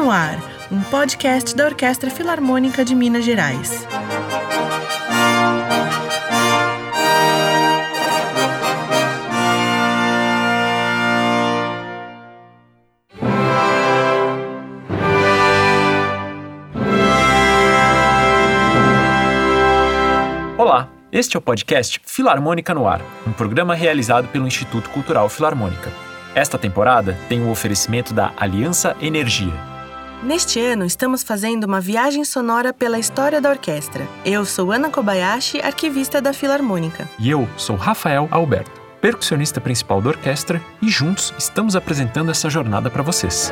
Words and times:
no 0.00 0.10
Ar, 0.10 0.38
um 0.72 0.80
podcast 0.84 1.54
da 1.54 1.66
Orquestra 1.66 2.08
Filarmônica 2.08 2.82
de 2.82 2.94
Minas 2.94 3.22
Gerais. 3.22 3.86
Olá, 20.56 20.88
este 21.12 21.36
é 21.36 21.38
o 21.38 21.42
podcast 21.42 22.00
Filarmônica 22.06 22.72
no 22.72 22.88
Ar, 22.88 23.02
um 23.26 23.32
programa 23.32 23.74
realizado 23.74 24.28
pelo 24.28 24.46
Instituto 24.46 24.88
Cultural 24.88 25.28
Filarmônica. 25.28 25.92
Esta 26.34 26.56
temporada 26.56 27.18
tem 27.28 27.42
o 27.42 27.50
oferecimento 27.50 28.14
da 28.14 28.32
Aliança 28.38 28.96
Energia. 29.02 29.69
Neste 30.22 30.60
ano, 30.60 30.84
estamos 30.84 31.22
fazendo 31.22 31.64
uma 31.64 31.80
viagem 31.80 32.26
sonora 32.26 32.74
pela 32.74 32.98
história 32.98 33.40
da 33.40 33.48
orquestra. 33.48 34.06
Eu 34.22 34.44
sou 34.44 34.70
Ana 34.70 34.90
Kobayashi, 34.90 35.62
arquivista 35.62 36.20
da 36.20 36.34
Filarmônica. 36.34 37.08
E 37.18 37.30
eu 37.30 37.48
sou 37.56 37.74
Rafael 37.74 38.28
Alberto, 38.30 38.82
percussionista 39.00 39.62
principal 39.62 40.02
da 40.02 40.10
orquestra, 40.10 40.60
e 40.82 40.90
juntos 40.90 41.32
estamos 41.38 41.74
apresentando 41.74 42.30
essa 42.30 42.50
jornada 42.50 42.90
para 42.90 43.02
vocês. 43.02 43.50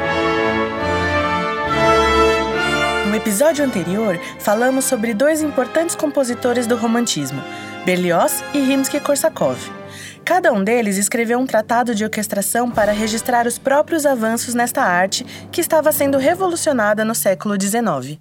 No 3.09 3.17
episódio 3.17 3.65
anterior, 3.65 4.21
falamos 4.39 4.85
sobre 4.85 5.15
dois 5.15 5.41
importantes 5.41 5.97
compositores 5.97 6.67
do 6.67 6.77
romantismo, 6.77 7.43
Berlioz 7.87 8.45
e 8.53 8.59
Rimsky-Korsakov. 8.59 9.78
Cada 10.29 10.53
um 10.53 10.63
deles 10.63 10.99
escreveu 10.99 11.39
um 11.39 11.47
tratado 11.47 11.95
de 11.95 12.05
orquestração 12.05 12.71
para 12.71 12.93
registrar 12.93 13.47
os 13.47 13.57
próprios 13.57 14.05
avanços 14.05 14.53
nesta 14.53 14.83
arte 14.83 15.25
que 15.51 15.59
estava 15.59 15.91
sendo 15.91 16.19
revolucionada 16.19 17.03
no 17.03 17.15
século 17.15 17.55
XIX. 17.59 18.21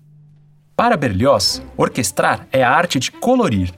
Para 0.73 0.95
Berlioz, 0.95 1.62
orquestrar 1.76 2.48
é 2.50 2.64
a 2.64 2.72
arte 2.72 2.98
de 2.98 3.12
colorir. 3.12 3.73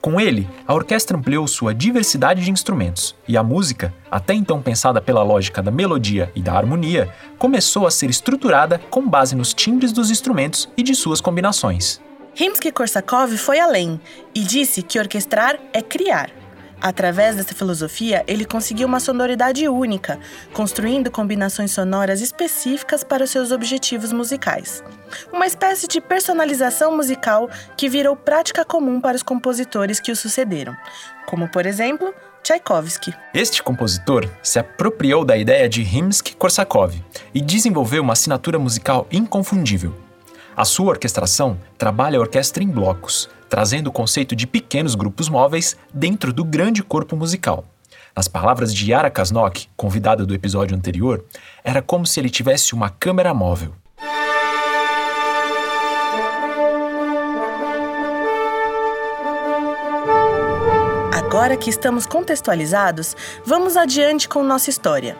Com 0.00 0.20
ele, 0.20 0.48
a 0.64 0.72
orquestra 0.72 1.16
ampliou 1.16 1.48
sua 1.48 1.74
diversidade 1.74 2.44
de 2.44 2.52
instrumentos 2.52 3.16
e 3.26 3.36
a 3.36 3.42
música, 3.42 3.92
até 4.08 4.32
então 4.32 4.62
pensada 4.62 5.00
pela 5.00 5.24
lógica 5.24 5.60
da 5.60 5.72
melodia 5.72 6.30
e 6.36 6.40
da 6.40 6.52
harmonia, 6.52 7.12
começou 7.36 7.84
a 7.84 7.90
ser 7.90 8.08
estruturada 8.08 8.78
com 8.90 9.08
base 9.08 9.34
nos 9.34 9.52
timbres 9.52 9.90
dos 9.90 10.08
instrumentos 10.08 10.68
e 10.76 10.84
de 10.84 10.94
suas 10.94 11.20
combinações. 11.20 12.00
Rimsky-Korsakov 12.36 13.36
foi 13.38 13.58
além 13.58 14.00
e 14.32 14.38
disse 14.44 14.84
que 14.84 15.00
orquestrar 15.00 15.58
é 15.72 15.82
criar. 15.82 16.41
Através 16.82 17.36
dessa 17.36 17.54
filosofia, 17.54 18.24
ele 18.26 18.44
conseguiu 18.44 18.88
uma 18.88 18.98
sonoridade 18.98 19.68
única, 19.68 20.18
construindo 20.52 21.12
combinações 21.12 21.70
sonoras 21.70 22.20
específicas 22.20 23.04
para 23.04 23.22
os 23.22 23.30
seus 23.30 23.52
objetivos 23.52 24.12
musicais. 24.12 24.82
Uma 25.32 25.46
espécie 25.46 25.86
de 25.86 26.00
personalização 26.00 26.96
musical 26.96 27.48
que 27.76 27.88
virou 27.88 28.16
prática 28.16 28.64
comum 28.64 29.00
para 29.00 29.16
os 29.16 29.22
compositores 29.22 30.00
que 30.00 30.10
o 30.10 30.16
sucederam, 30.16 30.76
como, 31.24 31.48
por 31.48 31.66
exemplo, 31.66 32.12
Tchaikovsky. 32.42 33.14
Este 33.32 33.62
compositor 33.62 34.28
se 34.42 34.58
apropriou 34.58 35.24
da 35.24 35.36
ideia 35.36 35.68
de 35.68 35.82
Rimsky-Korsakov 35.82 37.00
e 37.32 37.40
desenvolveu 37.40 38.02
uma 38.02 38.14
assinatura 38.14 38.58
musical 38.58 39.06
inconfundível. 39.12 39.94
A 40.56 40.64
sua 40.64 40.88
orquestração 40.90 41.56
trabalha 41.78 42.18
a 42.18 42.20
orquestra 42.20 42.62
em 42.62 42.68
blocos, 42.68 43.30
trazendo 43.52 43.88
o 43.88 43.92
conceito 43.92 44.34
de 44.34 44.46
pequenos 44.46 44.94
grupos 44.94 45.28
móveis 45.28 45.76
dentro 45.92 46.32
do 46.32 46.42
grande 46.42 46.82
corpo 46.82 47.14
musical. 47.14 47.66
Nas 48.16 48.26
palavras 48.26 48.72
de 48.72 48.90
Yara 48.90 49.10
Kasnok, 49.10 49.68
convidada 49.76 50.24
do 50.24 50.32
episódio 50.32 50.74
anterior, 50.74 51.22
era 51.62 51.82
como 51.82 52.06
se 52.06 52.18
ele 52.18 52.30
tivesse 52.30 52.72
uma 52.72 52.88
câmera 52.88 53.34
móvel. 53.34 53.74
Agora 61.12 61.54
que 61.54 61.68
estamos 61.68 62.06
contextualizados, 62.06 63.14
vamos 63.44 63.76
adiante 63.76 64.30
com 64.30 64.42
nossa 64.42 64.70
história. 64.70 65.14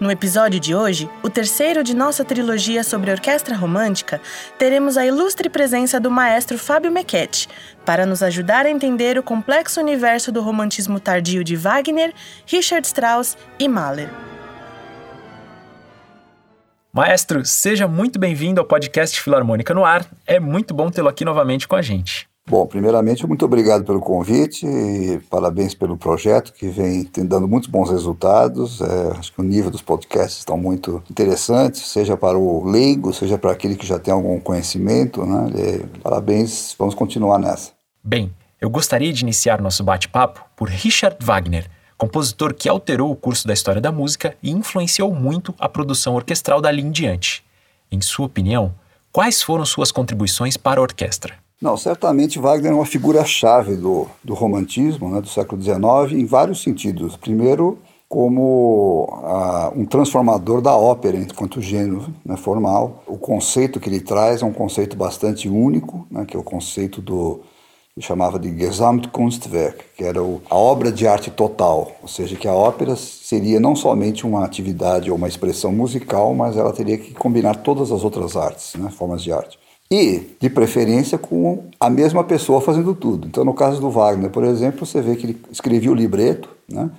No 0.00 0.10
episódio 0.10 0.58
de 0.58 0.74
hoje, 0.74 1.10
o 1.22 1.28
terceiro 1.28 1.84
de 1.84 1.94
nossa 1.94 2.24
trilogia 2.24 2.82
sobre 2.82 3.10
orquestra 3.10 3.54
romântica, 3.54 4.18
teremos 4.58 4.96
a 4.96 5.04
ilustre 5.04 5.50
presença 5.50 6.00
do 6.00 6.10
maestro 6.10 6.56
Fábio 6.56 6.90
Mequete, 6.90 7.46
para 7.84 8.06
nos 8.06 8.22
ajudar 8.22 8.64
a 8.64 8.70
entender 8.70 9.18
o 9.18 9.22
complexo 9.22 9.78
universo 9.78 10.32
do 10.32 10.40
romantismo 10.40 10.98
tardio 10.98 11.44
de 11.44 11.54
Wagner, 11.54 12.14
Richard 12.46 12.86
Strauss 12.86 13.36
e 13.58 13.68
Mahler. 13.68 14.08
Maestro, 16.90 17.44
seja 17.44 17.86
muito 17.86 18.18
bem-vindo 18.18 18.58
ao 18.58 18.66
podcast 18.66 19.20
Filarmônica 19.20 19.74
no 19.74 19.84
Ar. 19.84 20.06
É 20.26 20.40
muito 20.40 20.72
bom 20.72 20.90
tê-lo 20.90 21.10
aqui 21.10 21.26
novamente 21.26 21.68
com 21.68 21.76
a 21.76 21.82
gente. 21.82 22.29
Bom, 22.48 22.66
primeiramente, 22.66 23.26
muito 23.26 23.44
obrigado 23.44 23.84
pelo 23.84 24.00
convite 24.00 24.66
e 24.66 25.20
parabéns 25.30 25.72
pelo 25.72 25.96
projeto 25.96 26.52
que 26.52 26.66
vem 26.68 27.08
dando 27.18 27.46
muitos 27.46 27.68
bons 27.68 27.90
resultados. 27.90 28.80
É, 28.80 29.18
acho 29.18 29.32
que 29.32 29.40
o 29.40 29.44
nível 29.44 29.70
dos 29.70 29.82
podcasts 29.82 30.38
estão 30.38 30.56
muito 30.56 31.02
interessantes, 31.08 31.86
seja 31.86 32.16
para 32.16 32.36
o 32.36 32.68
leigo, 32.68 33.12
seja 33.12 33.38
para 33.38 33.52
aquele 33.52 33.76
que 33.76 33.86
já 33.86 34.00
tem 34.00 34.12
algum 34.12 34.40
conhecimento. 34.40 35.24
Né? 35.24 35.50
E, 35.54 35.98
parabéns, 36.00 36.74
vamos 36.76 36.94
continuar 36.94 37.38
nessa. 37.38 37.70
Bem, 38.02 38.34
eu 38.60 38.68
gostaria 38.68 39.12
de 39.12 39.22
iniciar 39.22 39.60
nosso 39.60 39.84
bate-papo 39.84 40.44
por 40.56 40.68
Richard 40.68 41.16
Wagner, 41.20 41.70
compositor 41.96 42.52
que 42.52 42.68
alterou 42.68 43.10
o 43.10 43.16
curso 43.16 43.46
da 43.46 43.54
história 43.54 43.80
da 43.80 43.92
música 43.92 44.36
e 44.42 44.50
influenciou 44.50 45.14
muito 45.14 45.54
a 45.58 45.68
produção 45.68 46.14
orquestral 46.14 46.60
dali 46.60 46.82
em 46.82 46.90
diante. 46.90 47.44
Em 47.92 48.00
sua 48.00 48.26
opinião, 48.26 48.74
quais 49.12 49.40
foram 49.40 49.64
suas 49.64 49.92
contribuições 49.92 50.56
para 50.56 50.80
a 50.80 50.82
orquestra? 50.82 51.39
Não, 51.60 51.76
certamente 51.76 52.38
Wagner 52.38 52.72
é 52.72 52.74
uma 52.74 52.86
figura-chave 52.86 53.76
do, 53.76 54.06
do 54.24 54.32
romantismo 54.32 55.10
né, 55.10 55.20
do 55.20 55.28
século 55.28 55.60
XIX 55.60 56.12
em 56.12 56.24
vários 56.24 56.62
sentidos. 56.62 57.18
Primeiro, 57.18 57.78
como 58.08 59.04
uh, 59.04 59.78
um 59.78 59.84
transformador 59.84 60.60
da 60.62 60.74
ópera 60.74 61.16
enquanto 61.16 61.60
gênero 61.60 62.12
né, 62.24 62.36
formal. 62.36 63.04
O 63.06 63.16
conceito 63.18 63.78
que 63.78 63.88
ele 63.88 64.00
traz 64.00 64.42
é 64.42 64.44
um 64.44 64.52
conceito 64.52 64.96
bastante 64.96 65.48
único, 65.48 66.06
né, 66.10 66.24
que 66.24 66.36
é 66.36 66.40
o 66.40 66.42
conceito 66.42 67.00
do 67.00 67.40
que 67.94 68.00
chamava 68.00 68.38
de 68.38 68.56
Gesamtkunstwerk, 68.56 69.84
que 69.96 70.04
era 70.04 70.22
o, 70.22 70.40
a 70.48 70.56
obra 70.56 70.90
de 70.90 71.06
arte 71.06 71.30
total, 71.30 71.92
ou 72.00 72.08
seja, 72.08 72.36
que 72.36 72.48
a 72.48 72.54
ópera 72.54 72.96
seria 72.96 73.60
não 73.60 73.76
somente 73.76 74.26
uma 74.26 74.44
atividade 74.44 75.10
ou 75.10 75.16
uma 75.16 75.28
expressão 75.28 75.72
musical, 75.72 76.34
mas 76.34 76.56
ela 76.56 76.72
teria 76.72 76.96
que 76.96 77.12
combinar 77.12 77.56
todas 77.56 77.92
as 77.92 78.02
outras 78.02 78.36
artes, 78.36 78.74
né, 78.74 78.90
formas 78.90 79.22
de 79.22 79.32
arte. 79.32 79.58
E, 79.92 80.36
de 80.38 80.48
preferência, 80.48 81.18
com 81.18 81.64
a 81.80 81.90
mesma 81.90 82.22
pessoa 82.22 82.60
fazendo 82.60 82.94
tudo. 82.94 83.26
Então, 83.26 83.44
no 83.44 83.52
caso 83.52 83.80
do 83.80 83.90
Wagner, 83.90 84.30
por 84.30 84.44
exemplo, 84.44 84.86
você 84.86 85.00
vê 85.00 85.16
que 85.16 85.26
ele 85.26 85.40
escrevia 85.50 85.90
o 85.90 85.94
libreto, 85.94 86.48
né? 86.68 86.90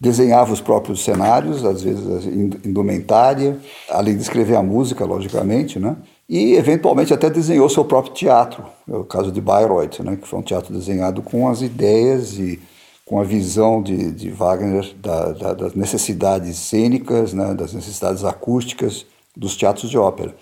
desenhava 0.00 0.50
os 0.50 0.60
próprios 0.62 1.04
cenários, 1.04 1.62
às 1.62 1.82
vezes 1.82 2.24
indumentária, 2.64 3.58
além 3.90 4.16
de 4.16 4.22
escrever 4.22 4.56
a 4.56 4.62
música, 4.62 5.04
logicamente, 5.04 5.78
né? 5.78 5.96
e 6.26 6.54
eventualmente 6.54 7.12
até 7.12 7.28
desenhou 7.28 7.68
seu 7.68 7.84
próprio 7.84 8.14
teatro, 8.14 8.64
é 8.88 8.96
o 8.96 9.04
caso 9.04 9.30
de 9.30 9.40
Bayreuth, 9.42 10.00
né? 10.00 10.16
que 10.16 10.26
foi 10.26 10.38
um 10.38 10.42
teatro 10.42 10.72
desenhado 10.72 11.20
com 11.20 11.46
as 11.46 11.60
ideias 11.60 12.38
e 12.38 12.58
com 13.04 13.20
a 13.20 13.24
visão 13.24 13.82
de, 13.82 14.12
de 14.12 14.30
Wagner 14.30 14.94
da, 14.96 15.32
da, 15.32 15.52
das 15.52 15.74
necessidades 15.74 16.56
cênicas, 16.56 17.34
né? 17.34 17.52
das 17.52 17.74
necessidades 17.74 18.24
acústicas 18.24 19.04
dos 19.36 19.54
teatros 19.54 19.90
de 19.90 19.98
ópera. 19.98 20.34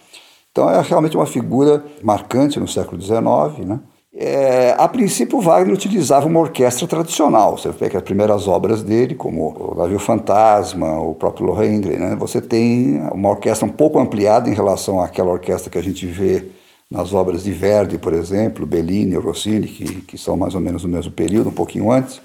Então 0.59 0.69
é 0.69 0.81
realmente 0.83 1.17
uma 1.17 1.25
figura 1.25 1.85
marcante 2.03 2.59
no 2.59 2.67
século 2.67 3.01
XIX. 3.01 3.65
Né? 3.65 3.79
É, 4.13 4.75
a 4.77 4.89
princípio, 4.89 5.41
Wagner 5.41 5.73
utilizava 5.73 6.27
uma 6.27 6.41
orquestra 6.41 6.85
tradicional. 6.89 7.57
Você 7.57 7.73
pega 7.73 7.99
as 7.99 8.03
primeiras 8.03 8.49
obras 8.49 8.83
dele, 8.83 9.15
como 9.15 9.55
o 9.56 9.77
Navio 9.79 10.00
Fantasma, 10.00 10.99
o 11.00 11.15
próprio 11.15 11.47
Lohengrin, 11.47 11.99
né? 11.99 12.17
você 12.19 12.41
tem 12.41 13.00
uma 13.12 13.29
orquestra 13.29 13.65
um 13.65 13.71
pouco 13.71 14.00
ampliada 14.00 14.50
em 14.50 14.53
relação 14.53 15.00
àquela 15.00 15.31
orquestra 15.31 15.71
que 15.71 15.79
a 15.79 15.82
gente 15.82 16.05
vê 16.06 16.47
nas 16.91 17.15
obras 17.15 17.44
de 17.44 17.53
Verdi, 17.53 17.97
por 17.97 18.12
exemplo, 18.12 18.67
Bellini, 18.67 19.15
Rossini, 19.15 19.69
que, 19.69 19.85
que 20.00 20.19
são 20.19 20.37
mais 20.37 20.56
ou 20.56 20.61
menos 20.61 20.82
no 20.82 20.88
mesmo 20.88 21.12
período, 21.12 21.50
um 21.50 21.55
pouquinho 21.55 21.93
antes. 21.93 22.21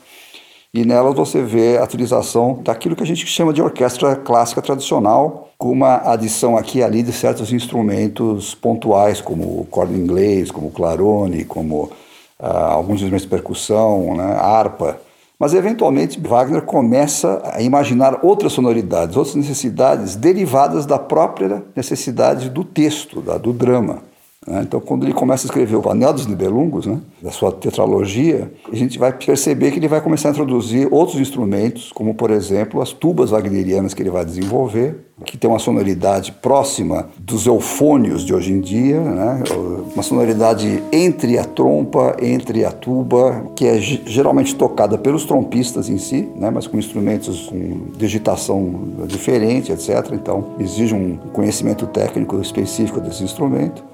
E 0.75 0.83
nelas 0.83 1.13
você 1.13 1.39
vê 1.43 1.77
a 1.77 1.83
utilização 1.83 2.59
daquilo 2.63 2.95
que 2.95 3.03
a 3.03 3.05
gente 3.05 3.27
chama 3.27 3.53
de 3.53 3.61
orquestra 3.61 4.15
clássica 4.15 4.59
tradicional, 4.59 5.51
com 5.55 5.71
uma 5.71 5.97
adição 6.11 6.57
aqui 6.57 6.79
e 6.79 6.83
ali 6.83 7.03
de 7.03 7.13
certos 7.13 7.53
instrumentos 7.53 8.55
pontuais, 8.55 9.21
como 9.21 9.61
o 9.61 9.67
corno 9.69 9.95
inglês, 9.95 10.49
como 10.49 10.69
o 10.69 10.71
clarone, 10.71 11.45
como 11.45 11.91
ah, 12.39 12.71
alguns 12.73 12.95
instrumentos 12.95 13.21
de 13.21 13.29
percussão, 13.29 14.15
né, 14.17 14.35
harpa. 14.35 14.99
Mas, 15.37 15.53
eventualmente, 15.53 16.19
Wagner 16.19 16.63
começa 16.63 17.39
a 17.53 17.61
imaginar 17.61 18.25
outras 18.25 18.53
sonoridades, 18.53 19.15
outras 19.15 19.35
necessidades 19.35 20.15
derivadas 20.15 20.87
da 20.87 20.97
própria 20.97 21.63
necessidade 21.75 22.49
do 22.49 22.63
texto, 22.63 23.21
da, 23.21 23.37
do 23.37 23.53
drama. 23.53 24.01
Né? 24.47 24.61
Então, 24.63 24.79
quando 24.79 25.03
ele 25.03 25.13
começa 25.13 25.45
a 25.45 25.47
escrever 25.47 25.75
o 25.75 25.89
Anel 25.89 26.13
dos 26.13 26.27
Nibelungos, 26.27 26.85
né, 26.85 26.99
da 27.21 27.31
sua 27.31 27.51
tetralogia, 27.51 28.51
a 28.71 28.75
gente 28.75 28.99
vai 28.99 29.13
perceber 29.13 29.71
que 29.71 29.79
ele 29.79 29.87
vai 29.87 30.01
começar 30.01 30.29
a 30.29 30.31
introduzir 30.31 30.87
outros 30.91 31.19
instrumentos, 31.19 31.91
como, 31.91 32.13
por 32.13 32.31
exemplo, 32.31 32.81
as 32.81 32.91
tubas 32.91 33.31
wagnerianas 33.31 33.93
que 33.93 34.01
ele 34.01 34.09
vai 34.09 34.25
desenvolver, 34.25 34.95
que 35.25 35.37
tem 35.37 35.49
uma 35.49 35.59
sonoridade 35.59 36.31
próxima 36.31 37.07
dos 37.17 37.45
eufônios 37.45 38.25
de 38.25 38.33
hoje 38.33 38.51
em 38.51 38.59
dia, 38.59 38.99
né? 38.99 39.43
uma 39.93 40.03
sonoridade 40.03 40.83
entre 40.91 41.37
a 41.37 41.45
trompa, 41.45 42.17
entre 42.21 42.65
a 42.65 42.71
tuba, 42.71 43.45
que 43.55 43.65
é 43.65 43.79
geralmente 43.79 44.55
tocada 44.55 44.97
pelos 44.97 45.23
trompistas 45.23 45.87
em 45.87 45.97
si, 45.97 46.27
né? 46.35 46.49
mas 46.49 46.67
com 46.67 46.77
instrumentos 46.77 47.47
com 47.47 47.91
digitação 47.95 49.05
diferente, 49.07 49.71
etc. 49.71 50.11
Então, 50.13 50.55
exige 50.59 50.93
um 50.93 51.15
conhecimento 51.31 51.85
técnico 51.87 52.41
específico 52.41 52.99
desse 52.99 53.23
instrumento. 53.23 53.92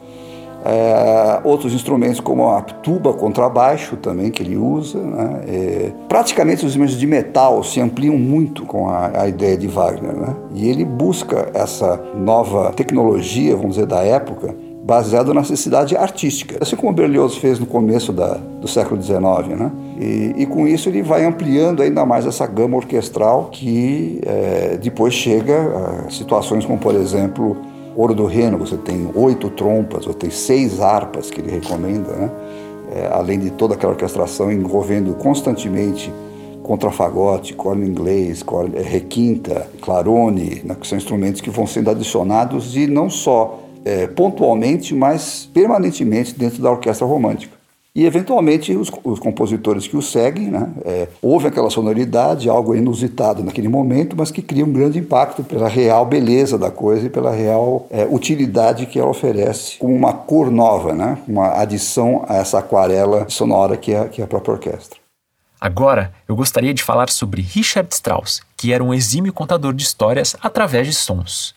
É, 0.66 1.40
outros 1.44 1.74
instrumentos 1.74 2.20
como 2.20 2.50
a 2.50 2.62
tuba 2.62 3.14
contrabaixo 3.14 3.96
também 3.96 4.30
que 4.30 4.44
ele 4.44 4.58
usa. 4.58 5.00
Né? 5.00 5.42
É, 5.48 5.92
praticamente 6.08 6.66
os 6.66 6.72
instrumentos 6.72 7.00
de 7.00 7.08
metal 7.08 7.64
se 7.64 7.80
ampliam 7.80 8.18
muito 8.18 8.66
com 8.66 8.90
a, 8.90 9.22
a, 9.22 9.28
ideia 9.28 9.58
de 9.58 9.68
Wagner. 9.68 10.14
Né? 10.14 10.36
E 10.54 10.70
ele 10.70 10.84
busca 10.84 11.50
essa 11.54 11.98
nova 12.16 12.72
tecnologia, 12.74 13.56
vamos 13.56 13.76
dizer, 13.76 13.86
da 13.86 14.04
época, 14.04 14.54
baseada 14.90 15.34
na 15.34 15.42
necessidade 15.42 15.96
artística. 15.96 16.58
Assim 16.60 16.76
como 16.76 16.92
Berlioz 16.92 17.38
fez 17.38 17.60
no 17.60 17.66
começo 17.68 18.12
da, 18.12 18.34
do 18.60 18.68
século 18.68 19.02
XIX. 19.02 19.20
Né? 19.58 19.72
E, 20.00 20.34
e, 20.38 20.46
com 20.48 20.68
isso 20.68 20.90
ele 20.90 21.04
vai 21.04 21.24
ampliando 21.26 21.84
ainda 21.84 22.06
mais 22.06 22.26
essa 22.26 22.48
gama 22.48 22.76
orquestral 22.76 23.50
que 23.52 24.20
é, 24.26 24.80
depois 24.82 25.14
chega 25.14 26.06
a 26.08 26.10
situações 26.10 26.66
como, 26.66 26.80
por 26.80 26.96
exemplo, 26.96 27.56
Ouro 27.95 28.13
do 28.13 28.25
Reno, 28.25 28.57
você 28.57 28.77
tem 28.77 29.09
oito 29.13 29.50
trompas, 29.50 30.07
ou 30.07 30.13
tem 30.13 30.30
seis 30.30 30.80
harpas 30.80 31.30
que 31.30 31.41
ele 31.41 31.51
recomenda, 31.51 32.12
né? 32.13 32.31
É, 32.91 33.09
além 33.12 33.39
de 33.39 33.51
toda 33.51 33.75
aquela 33.75 33.94
orquestração 33.94 34.51
envolvendo 34.51 35.13
constantemente 35.13 36.12
contrafagote, 36.63 37.53
corno 37.53 37.86
inglês, 37.86 38.41
corno, 38.41 38.77
é, 38.77 38.81
requinta, 38.81 39.68
clarone, 39.81 40.62
né, 40.63 40.75
que 40.80 40.88
são 40.88 40.97
instrumentos 40.97 41.41
que 41.41 41.50
vão 41.50 41.68
sendo 41.68 41.89
adicionados 41.89 42.75
e 42.75 42.88
não 42.88 43.09
só 43.09 43.59
é, 43.86 44.07
pontualmente, 44.07 44.94
mas 44.95 45.50
permanentemente 45.53 46.33
dentro 46.38 46.62
da 46.62 46.71
orquestra 46.71 47.06
romântica. 47.06 47.59
E, 47.95 48.06
eventualmente, 48.06 48.75
os, 48.75 48.91
os 49.03 49.19
compositores 49.19 49.88
que 49.88 49.97
o 49.97 50.01
seguem 50.01 50.47
né, 50.47 50.69
é, 50.86 51.07
ouvem 51.21 51.50
aquela 51.50 51.69
sonoridade, 51.69 52.47
algo 52.47 52.75
inusitado 52.75 53.44
naquele 53.44 53.68
momento, 53.68 54.15
mas 54.15 54.30
que 54.30 54.41
cria 54.41 54.63
um 54.63 54.71
grande 54.71 55.00
impacto 55.00 55.44
pela 55.44 55.68
real 55.68 56.06
beleza 56.06 56.57
da 56.57 56.69
coisa 56.69 57.07
e 57.07 57.09
pela 57.09 57.31
real 57.31 57.88
é, 57.89 58.06
utilidade 58.06 58.86
que 58.86 59.00
ela 59.00 59.09
oferece, 59.09 59.77
como 59.80 59.95
uma 59.95 60.13
cor 60.13 60.51
nova, 60.51 60.94
né, 60.94 61.18
uma 61.27 61.59
adição 61.59 62.24
a 62.27 62.36
essa 62.36 62.59
aquarela 62.59 63.27
sonora 63.27 63.75
que 63.75 63.94
é, 63.94 64.06
que 64.06 64.21
é 64.21 64.24
a 64.24 64.27
própria 64.27 64.53
orquestra. 64.53 65.00
Agora, 65.59 66.13
eu 66.27 66.36
gostaria 66.36 66.74
de 66.74 66.81
falar 66.81 67.09
sobre 67.09 67.41
Richard 67.41 67.89
Strauss, 67.94 68.41
que 68.56 68.71
era 68.71 68.83
um 68.83 68.94
exímio 68.94 69.33
contador 69.33 69.74
de 69.74 69.83
histórias 69.83 70.36
através 70.41 70.88
de 70.88 70.94
sons. 70.94 71.53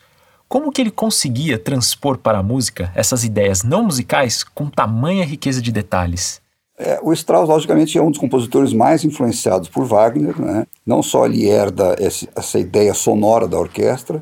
Como 0.53 0.71
que 0.71 0.79
ele 0.79 0.91
conseguia 0.91 1.57
transpor 1.57 2.19
para 2.19 2.37
a 2.37 2.43
música 2.43 2.91
essas 2.93 3.23
ideias 3.23 3.63
não 3.63 3.85
musicais 3.85 4.43
com 4.43 4.69
tamanha 4.69 5.25
riqueza 5.25 5.59
de 5.59 5.71
detalhes? 5.71 6.39
É, 6.77 6.99
o 7.01 7.11
Strauss, 7.11 7.49
logicamente, 7.49 7.97
é 7.97 8.01
um 8.03 8.11
dos 8.11 8.19
compositores 8.19 8.71
mais 8.71 9.03
influenciados 9.03 9.67
por 9.67 9.83
Wagner. 9.83 10.39
Né? 10.39 10.67
Não 10.85 11.01
só 11.01 11.25
ele 11.25 11.49
herda 11.49 11.95
esse, 11.97 12.29
essa 12.35 12.59
ideia 12.59 12.93
sonora 12.93 13.47
da 13.47 13.57
orquestra, 13.57 14.21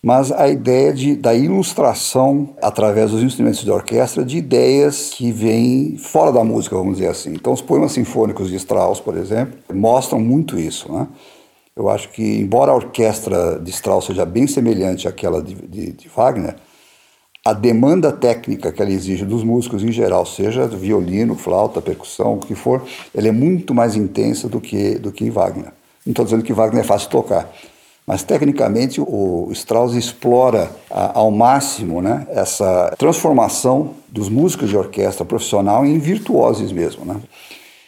mas 0.00 0.30
a 0.30 0.48
ideia 0.48 0.92
de, 0.92 1.16
da 1.16 1.34
ilustração, 1.34 2.50
através 2.62 3.10
dos 3.10 3.24
instrumentos 3.24 3.64
de 3.64 3.70
orquestra, 3.72 4.24
de 4.24 4.36
ideias 4.36 5.10
que 5.10 5.32
vêm 5.32 5.96
fora 5.98 6.30
da 6.30 6.44
música, 6.44 6.76
vamos 6.76 6.98
dizer 6.98 7.10
assim. 7.10 7.32
Então, 7.32 7.52
os 7.52 7.60
poemas 7.60 7.90
sinfônicos 7.90 8.48
de 8.48 8.54
Strauss, 8.54 9.00
por 9.00 9.16
exemplo, 9.16 9.58
mostram 9.74 10.20
muito 10.20 10.56
isso. 10.56 10.92
Né? 10.92 11.08
Eu 11.76 11.88
acho 11.88 12.08
que, 12.10 12.22
embora 12.22 12.70
a 12.70 12.74
orquestra 12.76 13.58
de 13.58 13.70
Strauss 13.70 14.06
seja 14.06 14.24
bem 14.24 14.46
semelhante 14.46 15.08
àquela 15.08 15.42
de, 15.42 15.54
de, 15.54 15.92
de 15.92 16.08
Wagner, 16.08 16.54
a 17.44 17.52
demanda 17.52 18.10
técnica 18.10 18.72
que 18.72 18.80
ela 18.80 18.90
exige 18.90 19.24
dos 19.24 19.44
músicos 19.44 19.82
em 19.82 19.92
geral, 19.92 20.24
seja 20.24 20.66
violino, 20.66 21.34
flauta, 21.34 21.82
percussão, 21.82 22.34
o 22.34 22.38
que 22.38 22.54
for, 22.54 22.82
ela 23.14 23.28
é 23.28 23.32
muito 23.32 23.74
mais 23.74 23.96
intensa 23.96 24.48
do 24.48 24.60
que, 24.60 24.98
do 24.98 25.12
que 25.12 25.28
Wagner. 25.28 25.72
Não 26.06 26.12
estou 26.12 26.24
dizendo 26.24 26.44
que 26.44 26.52
Wagner 26.52 26.82
é 26.82 26.86
fácil 26.86 27.10
tocar, 27.10 27.52
mas 28.06 28.22
tecnicamente 28.22 29.00
o 29.00 29.48
Strauss 29.52 29.94
explora 29.94 30.70
a, 30.90 31.18
ao 31.18 31.30
máximo 31.30 32.00
né, 32.00 32.26
essa 32.30 32.94
transformação 32.96 33.94
dos 34.08 34.28
músicos 34.28 34.70
de 34.70 34.76
orquestra 34.76 35.24
profissional 35.24 35.84
em 35.84 35.98
virtuosos 35.98 36.72
mesmo. 36.72 37.04
Né? 37.04 37.16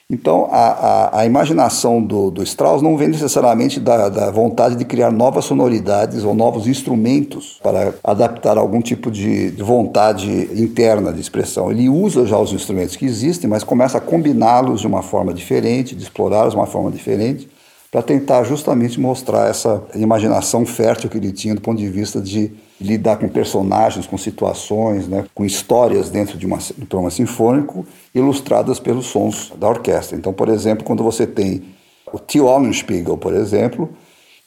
Então, 0.08 0.48
a, 0.52 0.68
a, 0.68 1.20
a 1.20 1.26
imaginação 1.26 2.00
do, 2.00 2.30
do, 2.30 2.40
Strauss 2.44 2.80
não 2.80 2.96
vem 2.96 3.08
necessariamente 3.08 3.80
da, 3.80 4.08
da, 4.08 4.30
vontade 4.30 4.76
de 4.76 4.84
criar 4.84 5.10
novas 5.10 5.46
sonoridades 5.46 6.22
ou 6.22 6.32
novos 6.32 6.68
instrumentos 6.68 7.58
para 7.60 7.92
adaptar 8.04 8.56
algum 8.56 8.80
tipo 8.80 9.10
de, 9.10 9.50
de 9.50 9.62
vontade 9.64 10.30
interna 10.62 11.12
de 11.12 11.20
expressão. 11.20 11.72
Ele 11.72 11.88
usa 11.88 12.24
já 12.24 12.38
os 12.38 12.52
instrumentos 12.52 12.94
que 12.94 13.04
existem, 13.04 13.50
mas 13.50 13.64
começa 13.64 13.98
a 13.98 14.00
combiná-los 14.00 14.80
de 14.82 14.86
uma 14.86 15.02
forma 15.02 15.34
diferente, 15.34 15.96
de 15.96 16.04
explorá-los 16.04 16.52
de 16.52 16.56
uma 16.56 16.68
forma 16.68 16.92
diferente, 16.92 17.48
para 17.90 18.00
tentar 18.00 18.44
justamente 18.44 19.00
mostrar 19.00 19.50
essa 19.50 19.82
imaginação 19.96 20.64
fértil 20.64 21.10
que 21.10 21.18
ele 21.18 21.32
tinha 21.32 21.52
do 21.52 21.60
ponto 21.60 21.78
de 21.78 21.88
vista 21.88 22.20
de 22.20 22.52
lidar 22.80 23.16
com 23.16 23.28
personagens, 23.28 24.06
com 24.06 24.18
situações, 24.18 25.08
né, 25.08 25.24
com 25.34 25.44
histórias 25.44 26.10
dentro 26.10 26.36
de, 26.36 26.46
uma, 26.46 26.58
um 26.78 26.84
programa 26.84 27.10
sinfônico, 27.10 27.86
ilustradas 28.14 28.78
pelos 28.78 29.06
sons 29.06 29.52
da 29.56 29.68
orquestra. 29.68 30.16
Então, 30.16 30.32
por 30.32 30.48
exemplo, 30.48 30.84
quando 30.84 31.02
você 31.02 31.26
tem 31.26 31.64
o 32.12 32.18
Till 32.18 32.46
Eulenspiegel, 32.46 33.16
por 33.16 33.34
exemplo, 33.34 33.88